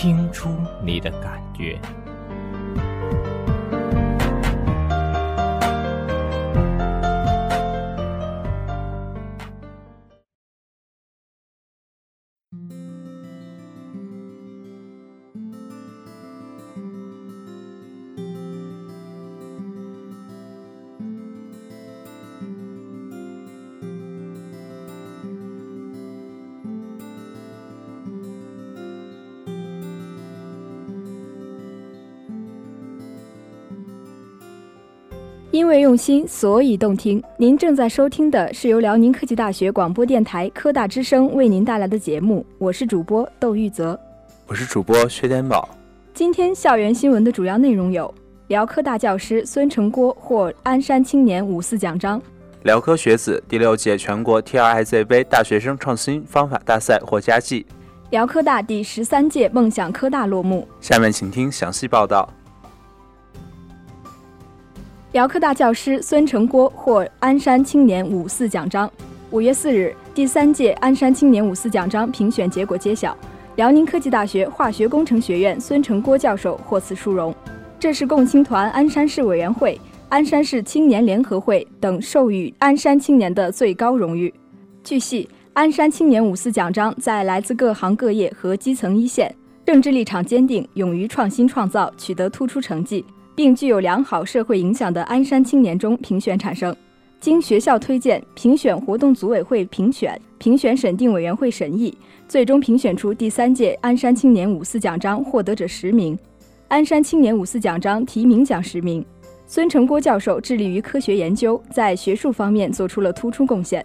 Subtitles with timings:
[0.00, 0.48] 听出
[0.82, 1.78] 你的感觉。
[35.52, 37.20] 因为用心，所以动听。
[37.36, 43.98] 您正在收听的是由辽宁科技大学广播电台科大之声为您带来的节目，我是主播窦玉泽。
[44.46, 45.68] 我是主播薛天宝。
[46.14, 48.14] 今天校园新闻的主要内容有：
[48.46, 52.20] 辽科大教师孙成郭获鞍山青年五四奖章；
[52.62, 57.66] 辽科学子第六届全国 TRIZ 杯大学生创新方法大赛获佳绩。
[58.10, 60.68] 辽科大第十三届梦想科大落幕。
[60.80, 62.28] 下面请听详细报道。
[65.12, 68.88] 辽科大教师孙成郭获鞍山青年五四奖章。
[69.32, 73.16] 五月四日，第三届鞍山青年五四奖章评选结果揭晓，
[73.56, 77.34] 辽宁科技大学化学工程学院孙成郭教授获此殊荣。
[77.76, 79.80] 这是共青团鞍山市委员会、
[80.10, 84.32] 鞍山市青年联合会等授予鞍山青年的最高荣誉。
[84.84, 89.34] 据悉，鞍山青年五四奖章在来自各行各业和基层一线，
[89.66, 93.04] 政治立场坚定、勇于创新创造，取得突出成绩。
[93.40, 96.76] 并具有良好社会影响的鞍山青年中评选产生，
[97.20, 101.96] 经学校推荐、评选活动组委会评选、评选审定委员会审议，
[102.28, 106.18] 最终评选出第三届鞍山青年五四奖章获得者十名。
[106.68, 109.02] 鞍山青年五四奖章提名奖十名。
[109.46, 113.82] 孙成郭教授致力于科学研究，在学术方面做出了突出贡献，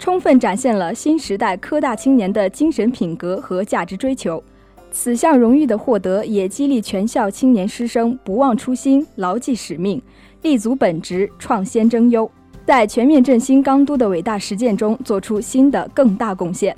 [0.00, 4.42] 充分展现了新时代科大青年的精神品格和价值追求。
[4.90, 10.00] 此项荣誉的获得，也激励全校青年师生不忘初心、牢记使命、
[10.42, 12.30] 立足本职、创先争优，
[12.64, 16.74] 在全面振兴钢都的伟大实践中做出新的更大贡献。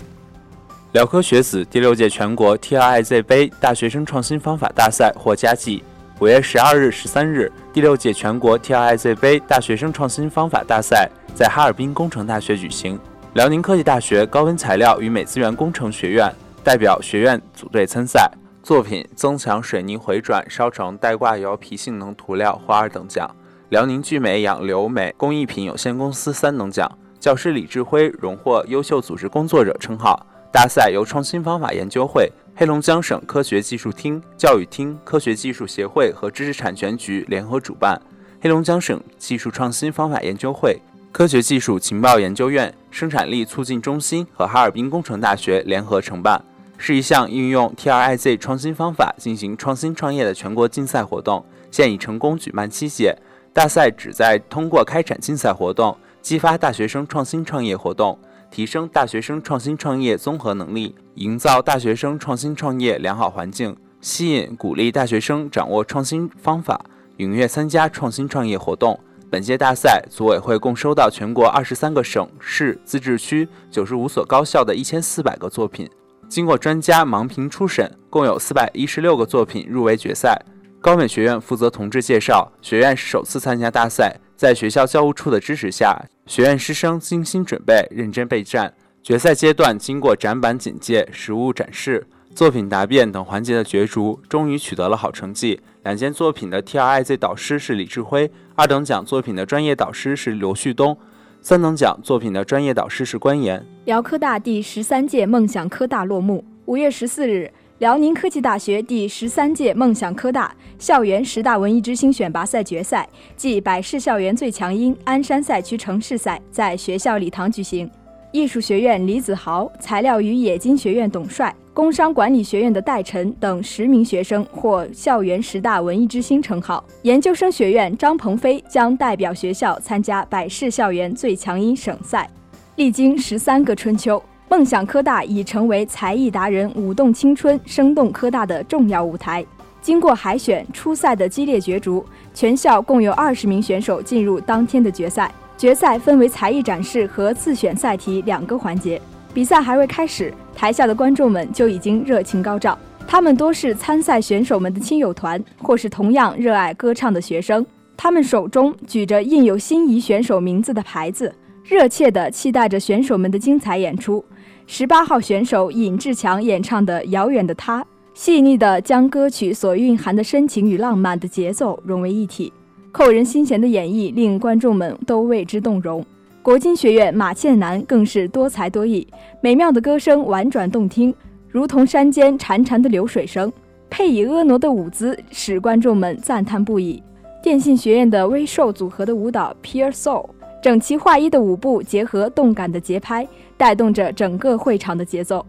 [0.93, 5.83] 辽科学子第六届全国 TRIZ 杯大学生创新方法大赛获佳绩。
[6.19, 12.99] 五月十二日、十三日，第六届全国 TRIZ 杯大学生创新方法大赛在哈尔滨工程大学举行。
[13.35, 18.31] 辽宁科技大学高温材料与美资源工程学院代表学院组队参赛，
[18.63, 23.35] 作品增强水泥回转烧成带挂油皮性能涂料获二等奖。
[23.71, 26.91] 辽宁聚美养流美工艺品有限公司三等奖。
[27.19, 30.25] 教师李志辉荣获优秀组织工作者称号。
[30.53, 38.01] 大赛由创新方法研究会、黑龙江省科学技术厅、教育厅、科学技术协会和知识产权局联合主办，
[38.41, 40.81] 黑龙江省技术创新方法研究会、
[41.11, 46.45] 科学技术情报研究院、生产力促进中心和哈尔滨工程大学联合承办，
[46.77, 53.17] 是一项运用 TRIZ 创新方法进行创新创业的全国竞赛活动，现已成功举办七届。
[53.53, 58.19] 大赛旨在通过开展竞赛活动，激发大学生创新创业活动。
[58.51, 66.81] 提升大学生创新创业综合能力，营造大学生创新创业良好环境，吸引鼓励大学生掌握创新方法，
[67.19, 68.99] 踊跃参加创新创业活动。
[69.31, 75.87] 本届大赛组委会共收到全国二十三个省市自治区九十五所高校的一千四百个作品，
[76.31, 80.41] 经过专家盲评初审，共有四百一十六个作品入围决赛。
[80.81, 84.17] 高美学院负责同志介绍，学院是首次参加大赛。
[84.35, 88.73] 在学校教务处的支持下，学院师生精心准备、认真备战。
[89.03, 92.07] 决赛阶段经过展板简介、实物展示、
[92.39, 95.59] 作品答辩等环节的角逐，终于取得了好成绩。
[95.83, 100.97] 两件作品的 TRIZ 导师是李志辉，二等奖作品的专业导师是刘旭东，
[101.41, 103.67] 三等奖作品的专业导师是关岩。
[103.87, 106.45] 辽科大第十三届梦想科大落幕。
[106.67, 107.53] 五月十四日。
[107.79, 117.91] 辽宁科技大学第十三届梦想科大校园十大文艺之星选拔赛决赛暨百事校园最强音鞍山赛区城市赛在学校礼堂举行。
[118.31, 126.83] 艺术学院李子豪、材料与冶金学院董帅、工商管理学院的戴晨等十名学生获校园十大文艺之星称号。
[127.03, 132.29] 研究生学院张鹏飞将代表学校参加百事校园最强音省赛。
[132.75, 134.21] 历经十三个春秋。
[134.49, 139.47] 梦想科大已成为才艺达人舞动青春、生动科大的重要舞台。
[139.81, 142.05] 经过海选、初赛的激烈角逐，
[142.35, 145.33] 全校共有二十名选手进入当天的决赛。
[145.57, 149.01] 决赛分为才艺展示和自选赛题两个环节。
[149.39, 152.77] 比赛还未开始，台下的观众们就已经热情高涨。
[153.07, 157.65] 他们多是参赛选手们的亲友团，或是同样热爱歌唱的学生。
[157.97, 161.33] 他们手中举着印有心仪选手名字的牌子，
[161.63, 164.25] 热切地期待着选手们的精彩演出。
[164.67, 167.81] 十八号选手尹志强演唱的《遥远的他》，
[168.15, 172.53] 细腻地将歌曲所蕴含的深情与浪漫的节奏融为一体，
[172.91, 176.05] 扣人心弦的演绎令观众们都为之动容。
[176.49, 179.07] 国金学院马倩楠更是多才多艺，
[179.43, 181.15] 美妙的歌声婉转动听。
[181.47, 183.53] 如同山间潺潺的流水声，
[183.91, 187.03] 配以婀娜的舞姿，使观众们赞叹不已。
[187.43, 190.31] 电信学院的微瘦组合的舞蹈 Pure Soul，
[190.63, 193.29] 整齐划一的舞步结合动感的节拍，
[193.59, 195.45] 带动着整个会场的节奏。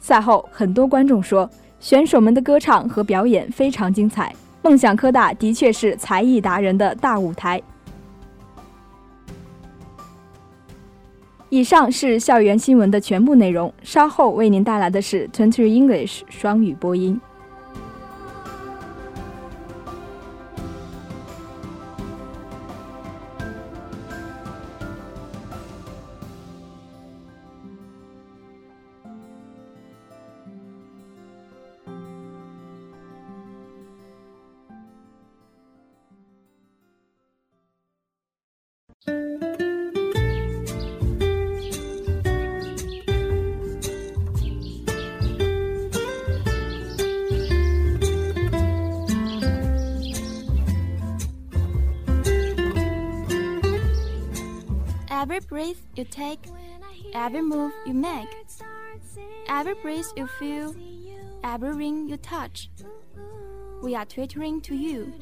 [0.00, 1.48] 赛后，很多观众说，
[1.80, 4.30] 选手们的歌唱和表演非常精彩。
[4.60, 7.58] 梦想科大的确是才艺达人的大舞台。
[11.52, 13.70] 以上是校园新闻的全部内容。
[13.82, 17.20] 稍后为您带来的是 Twenty English 双语播音。
[56.12, 56.44] Take,
[57.14, 58.28] every move you make,
[59.48, 60.74] every breeze you feel,
[61.42, 62.68] every ring you touch,
[63.82, 65.12] we are twittering to you.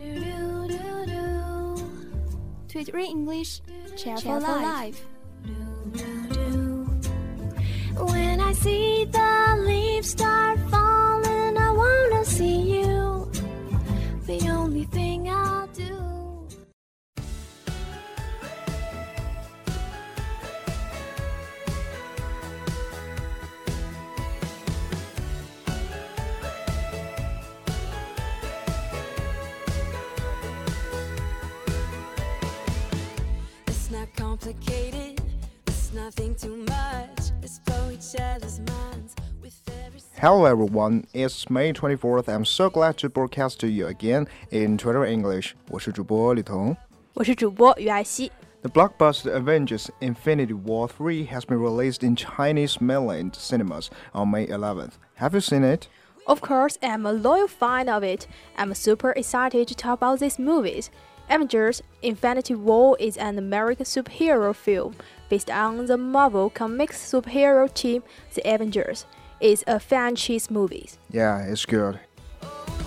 [2.68, 3.62] Twittering English,
[3.96, 5.06] cheer for life.
[7.96, 13.30] When I see the leaves start falling, I wanna see you.
[14.26, 15.59] The only thing I'll
[40.20, 42.28] Hello everyone, it's May 24th.
[42.28, 45.54] I'm so glad to broadcast to you again in Twitter English.
[45.70, 46.76] 我是主播李桐，
[47.14, 48.30] 我是主播于爱希。
[48.60, 54.98] The blockbuster Avengers Infinity War 3 has been released in Chinese mainland cinemas on May 11th.
[55.14, 55.88] Have you seen it?
[56.26, 58.26] Of course, I'm a loyal fan of it.
[58.58, 60.90] I'm super excited to talk about these movies.
[61.30, 64.96] Avengers Infinity War is an American superhero film
[65.30, 68.02] based on the Marvel Comics superhero team,
[68.34, 69.06] the Avengers
[69.39, 70.89] It's a franchise movie.
[71.11, 71.99] Yeah, it's good.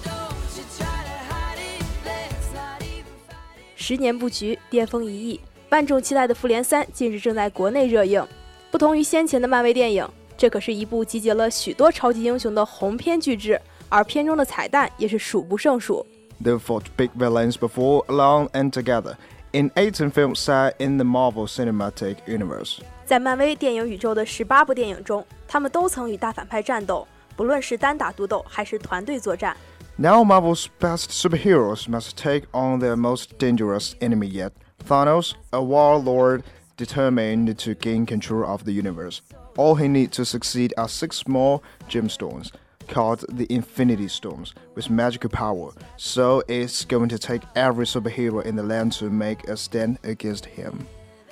[0.05, 3.77] Don't you try to hide it, let's not even fight it.
[3.77, 5.41] 十年布局，巅峰一役，
[5.71, 8.27] 万众期待的《复联三》近日正在国内热映。
[8.71, 16.07] 不同于先前的漫威电影，这可是一部集结了许多超级英雄的鸿篇巨制，而片中的彩蛋也是数不胜数。
[16.43, 19.17] They fought big villains before, alone and together,
[19.53, 22.81] in 18 films set in the Marvel Cinematic Universe.
[23.05, 29.57] 在漫威电影宇宙的十八部电影中，他们都曾与大反派战斗，不论是单打独斗还是团队作战。
[29.97, 34.53] Now Marvel's best superheroes must take on their most dangerous enemy yet,
[34.87, 36.43] Thanos, a warlord
[36.77, 39.21] determined to gain control of the universe.
[39.57, 42.53] All he needs to succeed are six small gemstones,
[42.87, 45.73] called the Infinity Stones, with magical power.
[45.97, 50.47] So it's going to take every superhero in the land to make a stand against
[50.47, 50.87] him.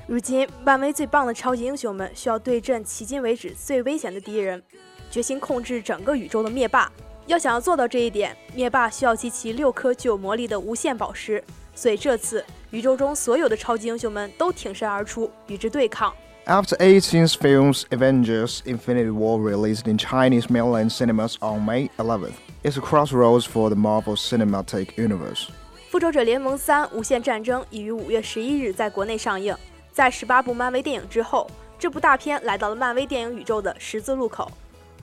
[0.07, 4.63] 如今，漫威最棒的超级英雄们需要对阵迄今为止最危险的敌人，
[5.11, 6.91] 决心控制整个宇宙的灭霸。
[7.27, 11.43] 要想要做到这一点，灭霸需要集齐六颗具有魔力的无限宝石。
[11.75, 16.15] 所以这次，宇宙中所有的超级英雄们都挺身而出，与之对抗。
[16.47, 22.35] After 18 films, Avengers Infinity War released in Chinese mainland cinemas on May 11th.
[22.63, 25.49] It's a crossroads for the Marvel Cinematic Universe.
[25.91, 29.57] 复仇者联盟三：无限战争已于五月十一日在国内上映。
[29.93, 34.51] 在十八部漫威电影之后，这部大片来到了漫威电影宇宙的十字路口。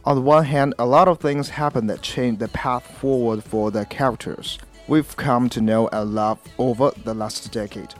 [0.04, 3.72] On the one hand, a lot of things happened that changed the path forward for
[3.72, 4.58] the characters
[4.88, 7.92] we've come to know and love over the last decade.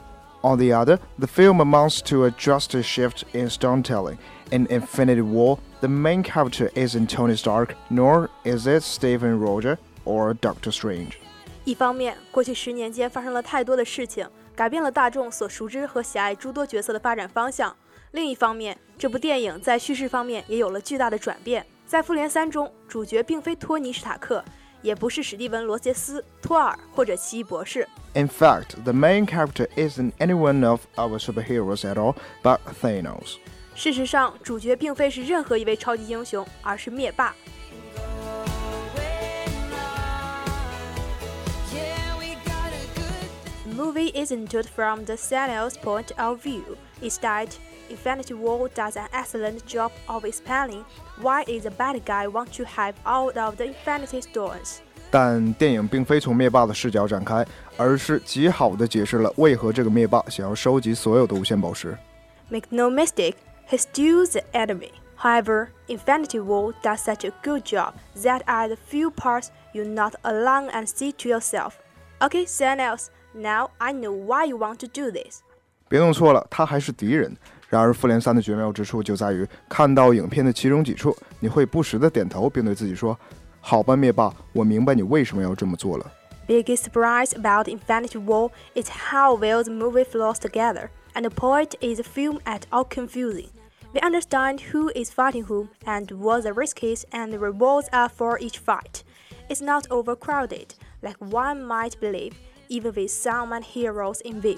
[0.42, 4.18] On the other, the film amounts to a drastic shift in storytelling.
[4.50, 10.34] In Infinity War, the main character isn't Tony Stark, nor is it Stephen Roger or
[10.34, 11.12] Doctor Strange.
[11.64, 14.28] 一方面，过去十年间发生了太多的事情，
[14.59, 17.71] 改变了大众所熟知和喜爱诸多角色的发展方向；
[18.11, 21.65] 另一方面，这部电影在叙事方面也有了巨大的转变。
[21.85, 24.43] 在《复联三》中，主角并非托尼·史塔克，
[24.81, 27.87] 也不是史蒂文·罗杰斯、托尔或者奇异博士。
[28.15, 33.37] In fact, the main character isn't any one of our superheroes at all, but Thanos.
[33.75, 37.33] 事实上，主角并非是任何一位超级英雄，而是灭霸。
[43.78, 46.76] movie isn't told from the Thanos point of view.
[47.00, 47.48] Instead,
[47.90, 50.84] Infinity War does an excellent job of explaining
[51.20, 54.78] why is the bad guy want to have all of the Infinity Stones.
[55.10, 57.46] 但电影并非从灭霸的视角展开，
[57.76, 61.96] 而是极好的解释了为何这个灭霸想要收集所有的无限宝石。
[62.48, 63.36] Make no mistake,
[63.68, 64.90] he's still the enemy.
[65.16, 70.14] However, Infinity War does such a good job that at the few parts you're not
[70.22, 71.74] alone and see to yourself.
[72.20, 75.42] Okay, Thanos, now I know why you want to do this.
[75.88, 77.36] 别弄错了，他还是敌人。
[77.68, 86.12] 然而，《复联三》的绝妙之处就在于，看到影片的其中几处，你会不时地点头，并对自己说：“好吧，灭霸，我明白你为什么要这么做了。”
[86.46, 91.74] Biggest surprise about Infinity War is how well the movie flows together, and the point
[91.80, 93.48] is the film at all confusing.
[93.92, 98.38] We understand who is fighting whom and what the risks and the rewards are for
[98.38, 99.02] each fight.
[99.48, 102.34] It's not overcrowded, like one might believe,
[102.69, 104.57] Even with so many heroes involved.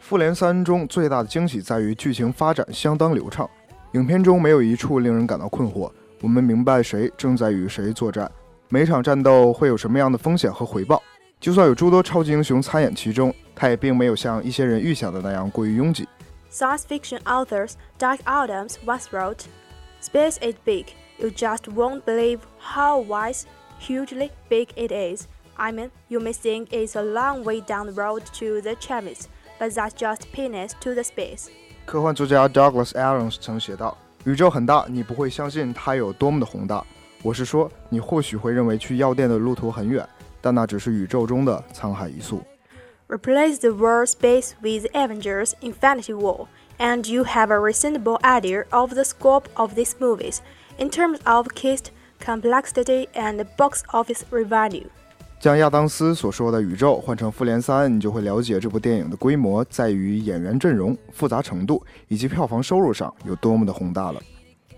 [0.00, 3.48] 复联三》中最大的惊喜在于剧情发展相当流畅，
[3.92, 5.90] 影片中没有一处令人感到困惑。
[6.20, 8.30] 我们明白谁正在与谁作战，
[8.68, 11.02] 每场战斗会有什么样的风险和回报。
[11.40, 16.08] 就算有诸多超级英雄参演其中，它也并没有像一些人预想的那样过于拥挤。
[16.50, 19.42] Science fiction authors Doug Adams once wrote,
[20.00, 20.86] Space is big,
[21.18, 23.42] you just won't believe how wise,
[23.80, 25.26] hugely big it is.
[25.57, 29.27] I mean, you may think it's a long way down the road to the Chemis,
[29.59, 31.49] but that's just peanuts to the space.
[31.85, 36.83] 科幻作家 Douglas Adams 曾写道：“宇宙很大，你不会相信它有多么的宏大。
[37.21, 40.07] 我是说，你或许会认为去药店的路途很远，
[40.41, 42.41] 但那只是宇宙中的沧海一粟。”
[43.07, 46.47] Replace the word space with Avengers Infinity War,
[46.79, 50.39] and you have a reasonable idea of the scope of these movies
[50.77, 54.87] in terms of cast, complexity, and box office revenue.
[55.40, 64.20] 将亚当斯所说的宇宙换成复联三，你就会了解这部电影的规模在于演员阵容、复杂程度以及票房收入上有多么的宏大了。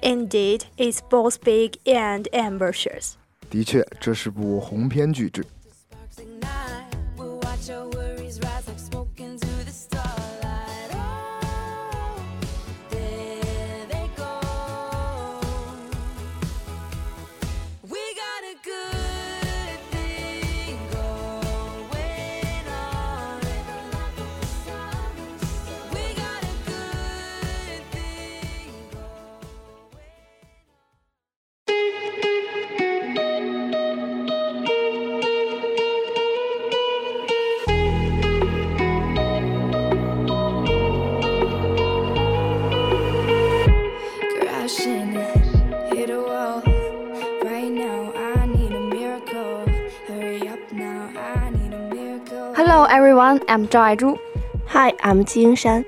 [0.03, 3.13] Indeed, it's both big and ambitious.
[3.49, 5.45] 的确，这是部鸿篇巨制。
[53.31, 53.49] everyone.
[53.49, 54.19] I'm Zhao Aizhu.
[54.69, 55.85] Hi, I'm Yingshan.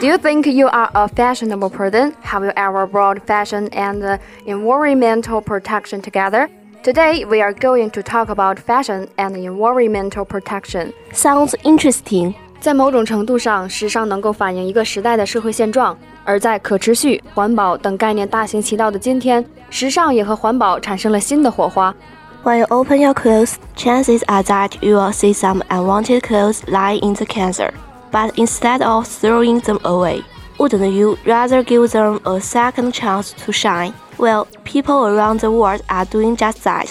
[0.00, 2.14] Do you think you are a fashionable person?
[2.22, 6.48] Have you ever brought fashion and uh, environmental protection together?
[6.82, 10.92] Today, we are going to talk about fashion and environmental protection.
[11.12, 12.34] Sounds interesting.
[12.60, 15.96] 在某种程度上，时尚能够反映一个时代的社会现状。
[16.24, 21.94] 而在可持续、环保等概念大行其道的今天，时尚也和环保产生了新的火花。
[22.43, 27.13] When you open your clothes, chances are that you will see some unwanted clothes lying in
[27.13, 27.71] the cancer.
[28.11, 30.23] But instead of throwing them away,
[30.57, 33.93] wouldn't you rather give them a second chance to shine?
[34.17, 36.89] Well, people around the world are doing just that.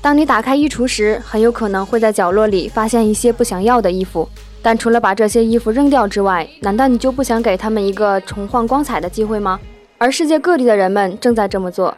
[0.00, 4.28] 当你打开衣橱时，很有可能会在角落里发现一些不想要的衣服。
[4.62, 9.60] 但除了把这些衣服扔掉之外，难道你就不想给他们一个重焕光彩的机会吗？
[9.98, 11.94] 而世界各地的人们正在这么做。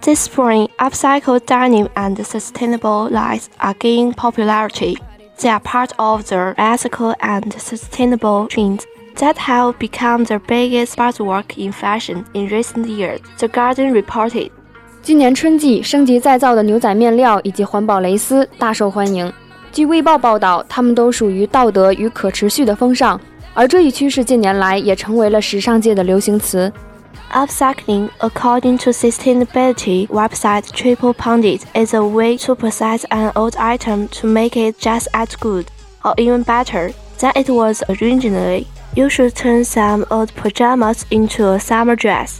[0.00, 4.96] This spring, upcycled denim and sustainable lines are gaining popularity.
[5.38, 8.84] They are part of the ethical and sustainable trends
[9.16, 14.50] that have become the biggest buzzword in fashion in recent years, The Guardian reported.
[15.02, 19.32] 今年春季，升级再造的牛仔面料以及环保蕾丝大受欢迎。
[19.72, 23.20] 据《卫报》报道，它们都属于道德与可持续的风尚，
[23.54, 26.72] 而这一趋势近年来也成为了时尚界的流行词。
[27.31, 34.07] Upcycling, according to sustainability website Triple Pundit, is a way to process an old item
[34.09, 35.65] to make it just as good,
[36.05, 38.65] or even better, than it was originally.
[38.95, 42.37] You should turn some old pajamas into a summer dress.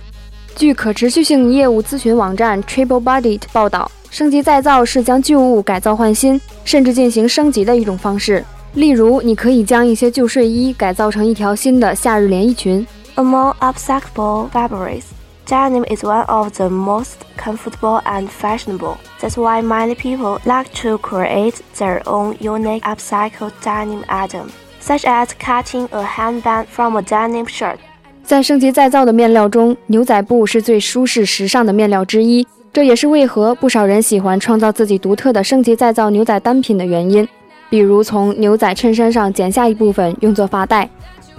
[0.55, 8.43] 据可持续性业务咨询网站 Triple Pundit 报道，升级再造是将旧物改造换新，甚至进行升级的一种方式。
[8.73, 12.85] 例如，你可以将一些旧睡衣改造成一条新的夏日连衣裙。
[13.16, 15.12] Among upcyclable fabrics,
[15.46, 18.96] denim is one of the most comfortable and fashionable.
[19.20, 24.50] That's why many people like to create their own unique upcycled denim item,
[24.80, 27.76] such as cutting a handband from a denim shirt.
[28.24, 37.28] 在升级再造的面料中，牛仔布是最舒适时尚的面料之一，这也是为何不少人喜欢创造自己独特的升级再造牛仔单品的原因。
[37.68, 40.88] 比如从牛仔衬衫上剪下一部分用作发带。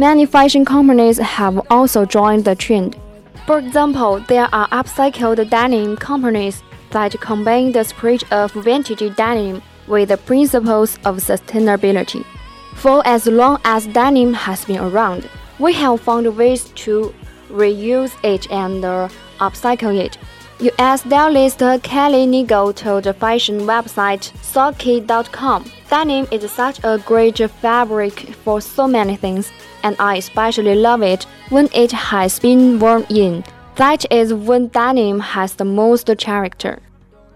[0.00, 2.96] Many fashion companies have also joined the trend.
[3.46, 6.62] For example, there are upcycled denim companies
[6.92, 12.24] that combine the spirit of vintage denim with the principles of sustainability.
[12.76, 15.28] For as long as denim has been around,
[15.58, 17.12] we have found ways to
[17.50, 18.84] reuse it and
[19.40, 20.16] upcycle it.
[20.59, 28.33] US stylist Kelly Nigel told the fashion website Socky.com, Denim is such a great fabric
[28.43, 29.47] for so many things,
[29.81, 33.43] and I especially love it when it has been worn in.
[33.75, 36.77] That is when denim has the most character.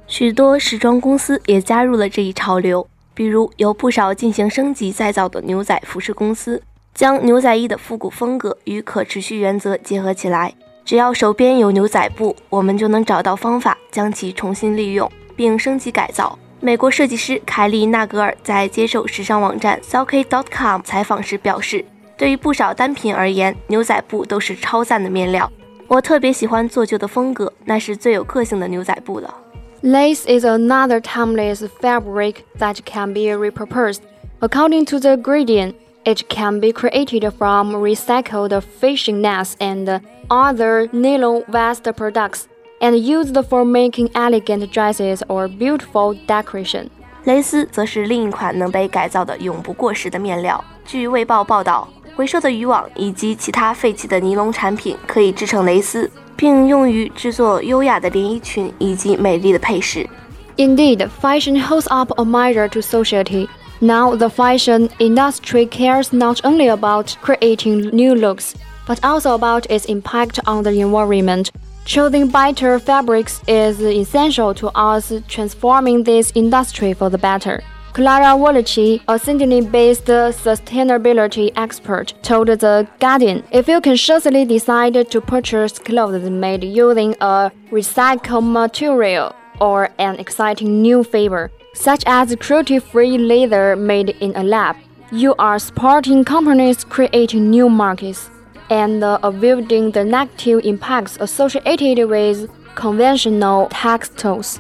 [0.07, 6.61] 许多时装公司也加入了这一潮流，比如有不少进行升级再造的牛仔服饰公司，
[6.93, 10.53] 将牛仔衣的复古风格与可持续原则结合起来。
[10.84, 16.38] 只要手边有牛仔布，我们就能找到方法将其重新利用并升级改造。
[16.60, 21.84] 美国设计师凯利·纳格尔在接受时尚网站 Socky.com 采访时表示
[22.16, 25.50] ：“对于不少单品而言，牛仔布都是超赞的面料。
[25.88, 29.34] 我特别喜欢做旧的风格，那是最有个性的牛仔布了。”
[29.82, 33.98] Lace is another timeless fabric that can be repurposed.
[34.38, 35.74] According to the Guardian,
[36.05, 42.43] it can be created from recycled fishing nets and other nylon vest products
[42.79, 46.87] and used for making elegant dresses or beautiful decoration.
[47.23, 50.63] 蕾丝则是另一款能被改造的永不过时的面料。
[50.85, 60.07] 据《卫报》报道，回收的渔网以及其他废弃的尼龙产品可以制成蕾丝，并用于制作优雅的连衣裙以及美丽的配饰。
[60.55, 63.47] Indeed, fashion holds up a mirror to society.
[63.82, 68.54] Now, the fashion industry cares not only about creating new looks,
[68.86, 71.50] but also about its impact on the environment.
[71.84, 77.60] Choosing better fabrics is essential to us transforming this industry for the better.
[77.92, 85.80] Clara Vuletich, a Sydney-based sustainability expert, told The Guardian, if you consciously decide to purchase
[85.80, 93.75] clothes made using a recycled material or an exciting new fiber, such as cruelty-free leather
[93.75, 94.75] made in a lab,
[95.11, 98.29] you are supporting companies creating new markets
[98.69, 104.57] and uh, avoiding the negative impacts associated with conventional textiles.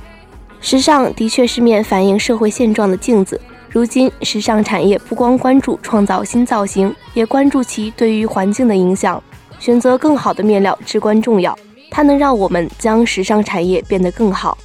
[0.59, 3.39] 时尚的确是面反映社会现状的镜子。
[3.69, 9.21] 如今，时尚产业不光关注创造新造型，也关注其对于环境的影响。
[9.59, 11.57] 选择更好的面料至关重要，
[11.91, 14.57] 它能让我们将时尚产业变得更好。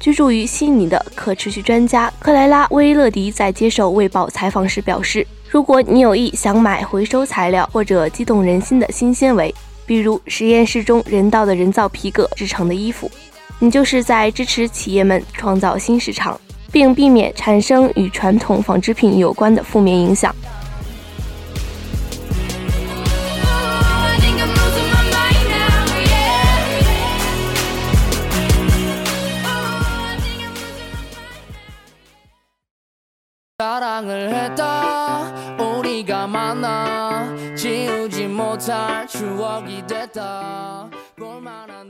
[0.00, 9.52] 居住于悉尼的可持续专家克莱拉·威勒迪在接受《卫报》采访时表示：“如果你有意想买回收材料或者激动人心的新纤维，
[9.84, 13.10] 比如实验室中人造的人造皮革制成的衣服，
[13.58, 20.34] 你就是在支持企业们创造新市场，并避免产生与传统纺织品有关的负面影响。”
[33.97, 35.23] 사랑을 했다
[35.57, 40.87] 우리가 만나 지우지 못할 추억이 됐다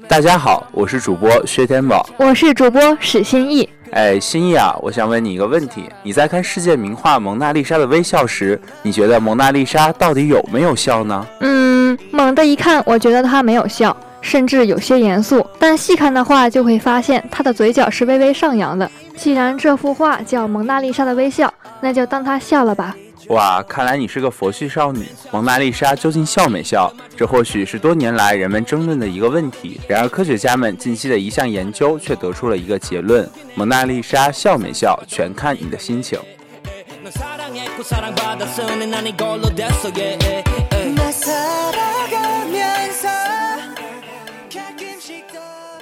[0.08, 3.67] 大家好，我是主播薛天宝，我是主播史新义。
[3.91, 11.28] 哎，新义啊，我想问你一个问题：你在看世界名画《蒙娜丽莎的微笑》时，你觉得蒙娜丽莎到底有没有笑呢？
[11.41, 15.46] 嗯，猛的一看，我觉得她没有笑， 甚至有些严肃。
[15.59, 18.90] 但细看的话，就会发现她的嘴角是微微上扬的。
[19.16, 21.48] 既然这幅画叫《蒙娜丽莎的微笑》，
[21.81, 22.96] 那就当她笑了吧。
[23.31, 25.07] 哇，看来你是个佛系少女。
[25.31, 26.90] 蒙娜丽莎究竟笑没笑？
[27.14, 29.78] 这或许是多年来人们争论的一个问题。
[29.87, 36.18] 然而，科学家们近期的一项研究却得出了一个结论：蒙娜丽莎笑没笑，全看你的心情。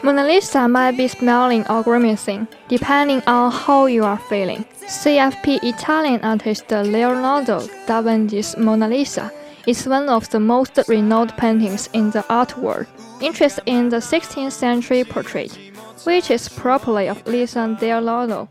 [0.02, 4.64] Mona Lisa might be smiling or grimacing, depending on how you are feeling.
[4.86, 9.32] CFP Italian artist Leonardo da Vinci's Mona Lisa
[9.66, 12.86] is one of the most renowned paintings in the art world.
[13.20, 15.58] Interest in the 16th century portrait,
[16.04, 18.48] which is properly of Lisa del Giocondo,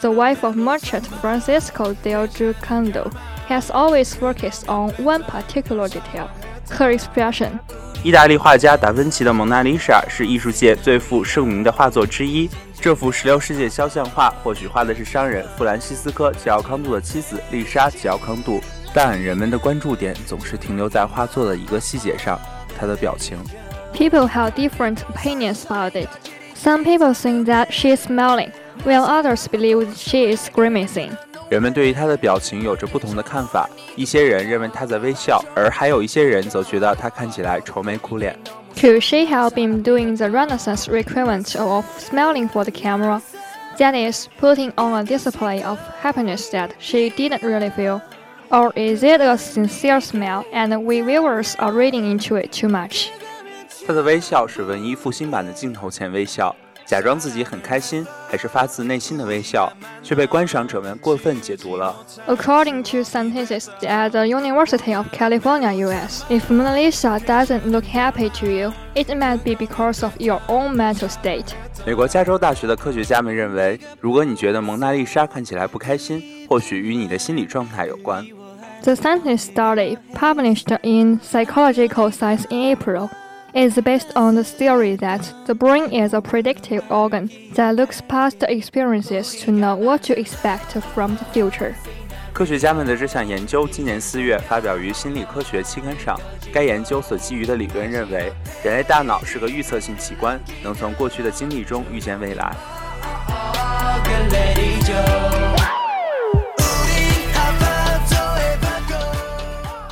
[0.00, 3.12] the wife of merchant Francisco del Giocondo,
[3.46, 6.28] has always focused on one particular detail,
[6.70, 7.58] her expression.
[8.04, 12.48] 意大利画家达芬奇的《蒙娜丽莎》是艺术界最负盛名的画作之一。
[12.80, 18.62] 这幅16世纪肖像画或许画的是商人弗兰西斯科·吉奥康杜的妻子丽莎·吉奥康杜，
[18.94, 22.38] 但人们的关注点总是停留在画作的一个细节上——
[22.78, 23.36] 她的表情。
[23.92, 26.08] People have different opinions about it.
[26.54, 28.52] Some people think that she is smiling,
[28.84, 31.10] while others believe she is grimacing.
[31.50, 38.37] 人们对于她的表情有着不同的看法，一些人认为她在微笑，而还有一些人则觉得她看起来愁眉苦脸。
[38.75, 43.21] Could she have been doing the Renaissance equivalent of smiling for the camera?
[43.77, 48.01] That is, putting on a display of happiness that she didn't really feel?
[48.49, 53.07] Or is it a sincere smile and we viewers are reading into it too much?
[53.87, 56.55] 她的微笑是文艺复兴版的镜头前微笑。
[56.87, 59.71] 假装自己很开心，还是发自内心的微笑，
[60.03, 61.95] 却被观赏者们过分解读了。
[62.27, 68.45] According to scientists at the University of California, U.S., if Mona Lisa doesn't look happy to
[68.47, 71.53] you, it might be because of your own mental state.
[71.85, 78.25] 美国加州大学的科学家们认为，如果你觉得蒙娜丽莎看起来不开心，或许与你的心理状态有关。
[78.83, 83.09] The scientist study, published in Psychological Science in April,
[83.54, 88.42] Is based on the theory that the brain is a predictive organ that looks past
[88.48, 91.74] experiences to know what to expect from the future.
[92.32, 96.16] 科学家们的这项研究今年四月发表于《心理科学》期刊上。
[96.52, 98.32] 该研究所基于的理论认为，
[98.62, 102.54] 人类大脑是个预测性器官，能从过去的经历中预见未来。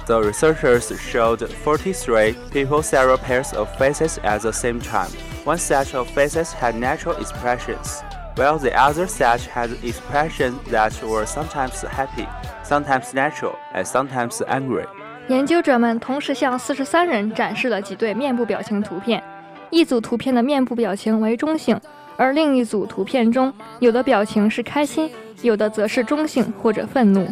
[0.07, 5.09] The researchers showed 43 people several pairs of faces at the same time.
[5.45, 8.01] One set of faces had natural expressions,
[8.35, 12.27] while the other set had expressions that were sometimes happy,
[12.63, 14.85] sometimes natural, and sometimes angry.
[15.27, 19.23] 研究者们同时向四十三人展示了几对面部表情图片，
[19.69, 21.79] 一组图片的面部表情为中性，
[22.17, 25.09] 而另一组图片中有的表情是开心，
[25.41, 27.31] 有的则是中性或者愤怒。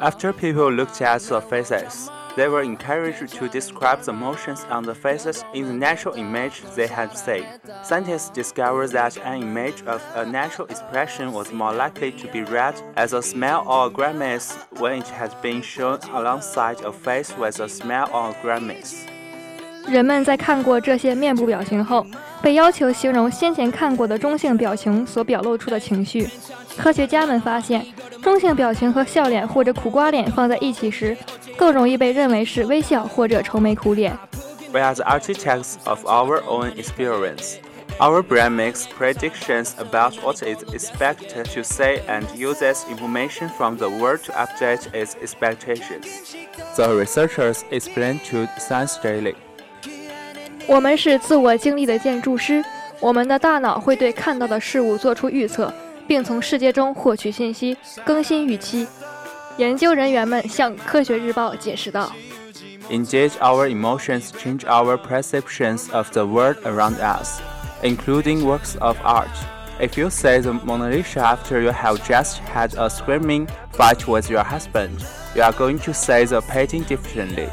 [0.00, 4.94] After people looked at the faces, they were encouraged to describe the emotions on the
[4.94, 7.44] faces in the natural image they had seen.
[7.82, 12.74] Scientists discovered that an image of a natural expression was more likely to be read
[12.94, 17.60] as a smile or a grimace when it had been shown alongside a face with
[17.60, 19.04] a smile or a grimace.
[19.88, 22.06] 人们在看过这些面部表情后，
[22.40, 26.28] 被要求形容先前看过的中性表情所表露出的情绪。
[26.78, 27.84] 科学家们发现，
[28.24, 31.16] 中性表情和笑脸或者苦瓜脸放在一起时，
[31.56, 34.16] 更容易被认为是微笑或者愁眉苦脸。
[34.72, 37.56] We are the architects of our own experience.
[37.98, 43.88] Our brain makes predictions about what is expected to say and uses information from the
[43.90, 46.06] world to update its expectations.
[46.76, 49.34] The researchers explained to Science Daily.
[50.66, 52.64] 我们是自我经历的建筑师，
[53.00, 55.70] 我们的大脑会对看到的事物做出预测，
[56.07, 58.87] 并从世界中获取信息，更新预期。
[59.57, 62.11] 研究人员们向《科学日报》解释道
[62.89, 67.39] ：“Indeed, our emotions change our perceptions of the world around us,
[67.81, 69.29] including works of art.
[69.79, 74.29] If you see the Mona Lisa after you have just had a screaming fight with
[74.29, 75.03] your husband,
[75.35, 77.49] you are going to see the painting differently,"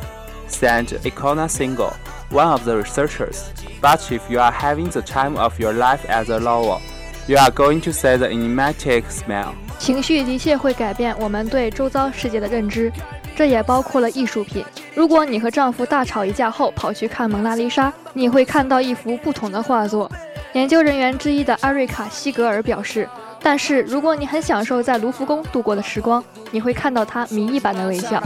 [0.48, 1.92] said Erika Siegel,
[2.30, 3.52] one of the researchers.
[3.80, 6.80] "But if you are having the time of your life as a lover,"
[7.26, 9.52] you are going to say the enigmatic smile.
[9.78, 12.92] 情绪的确会改变我们对周遭世界的认知，
[13.34, 14.64] 这也包括了艺术品。
[14.94, 20.10] 如果你和丈夫大吵一架后跑去看蒙娜丽莎，你会看到一幅不同的画作。
[20.52, 23.08] 研究人员之一的艾瑞卡·西格尔表示，
[23.42, 28.22] 但是如果你很享受在卢浮宫度过的时光，你会看到他谜一般的微笑。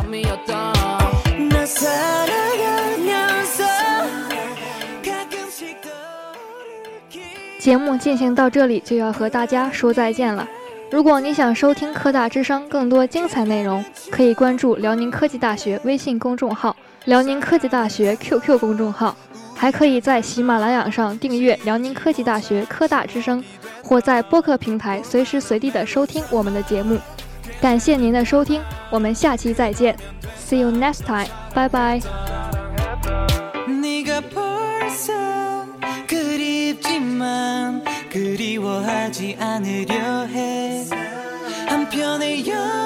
[7.67, 10.47] 节目进行到这里就要和大家说再见了。
[10.89, 16.77] 如果你想收听科大之声更多精彩内容，可以关注辽宁科技大学微信公众号、
[17.07, 19.17] 辽宁科技大学 QQ 公众号，
[19.57, 23.43] 还可以在喜马拉雅上订阅辽宁科技大学科大之声，
[23.83, 26.97] 或在播客平台随时随地的收听我们的节目。
[27.61, 29.97] 感谢您的收听，我们下期再见
[30.39, 32.46] ，See you next time，拜拜。
[38.11, 40.85] 그리워하지 않으려 해.
[41.69, 42.86] 한편의 여